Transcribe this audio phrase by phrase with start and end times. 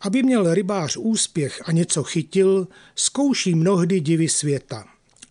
[0.00, 4.84] Aby měl rybář úspěch a něco chytil, zkouší mnohdy divy světa.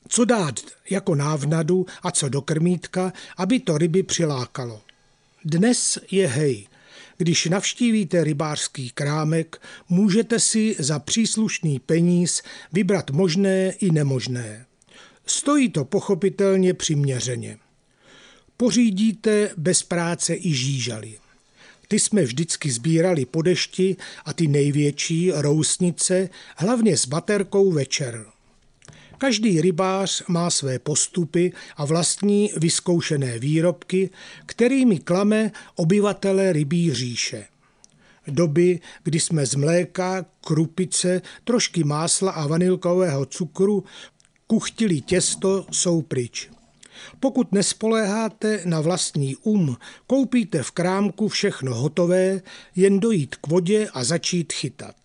[0.07, 0.59] Co dát
[0.89, 4.81] jako návnadu a co do krmítka, aby to ryby přilákalo.
[5.45, 6.67] Dnes je hej.
[7.17, 12.41] Když navštívíte rybářský krámek, můžete si za příslušný peníz
[12.73, 14.65] vybrat možné i nemožné.
[15.25, 17.57] Stojí to pochopitelně přiměřeně.
[18.57, 21.17] Pořídíte bez práce i žížaly.
[21.87, 23.95] Ty jsme vždycky sbírali po dešti
[24.25, 28.25] a ty největší, rousnice, hlavně s baterkou večer.
[29.17, 34.09] Každý rybář má své postupy a vlastní vyzkoušené výrobky,
[34.45, 37.45] kterými klame obyvatele rybí říše.
[38.27, 43.83] Doby, kdy jsme z mléka, krupice, trošky másla a vanilkového cukru
[44.47, 46.49] kuchtili těsto, jsou pryč.
[47.19, 52.41] Pokud nespoléháte na vlastní um, koupíte v krámku všechno hotové,
[52.75, 54.95] jen dojít k vodě a začít chytat.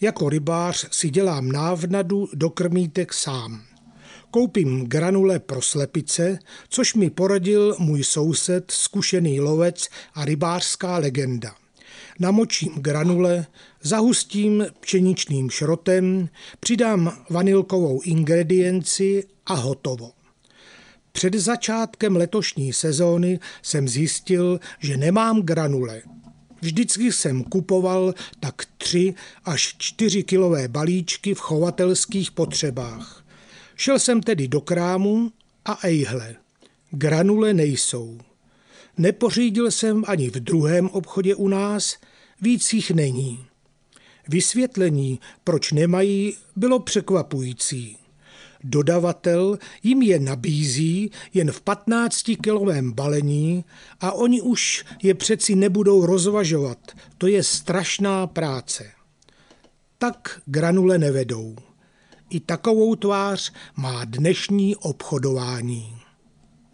[0.00, 3.62] Jako rybář si dělám návnadu do krmítek sám.
[4.30, 11.54] Koupím granule pro slepice, což mi poradil můj soused, zkušený lovec a rybářská legenda.
[12.18, 13.46] Namočím granule,
[13.82, 16.28] zahustím pšeničným šrotem,
[16.60, 20.21] přidám vanilkovou ingredienci a hotovo.
[21.12, 26.02] Před začátkem letošní sezóny jsem zjistil, že nemám granule.
[26.60, 33.24] Vždycky jsem kupoval tak tři až čtyři kilové balíčky v chovatelských potřebách.
[33.76, 35.32] Šel jsem tedy do krámu
[35.64, 36.36] a ejhle,
[36.90, 38.18] granule nejsou.
[38.98, 41.96] Nepořídil jsem ani v druhém obchodě u nás,
[42.40, 43.46] víc jich není.
[44.28, 48.01] Vysvětlení, proč nemají, bylo překvapující.
[48.64, 53.64] Dodavatel jim je nabízí jen v 15-kilovém balení
[54.00, 56.78] a oni už je přeci nebudou rozvažovat.
[57.18, 58.90] To je strašná práce.
[59.98, 61.56] Tak granule nevedou.
[62.30, 66.02] I takovou tvář má dnešní obchodování.